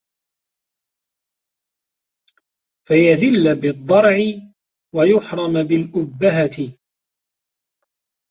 فَيَذِلَّ 2.87 3.55
بِالضَّرَعِ 3.61 4.17
وَيُحْرَمَ 4.95 5.63
بِالْأُبَّهَةِ 5.63 6.77